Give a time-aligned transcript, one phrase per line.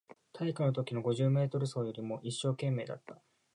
[0.33, 3.21] 体育のときの五十メートル走よりも一生懸命だった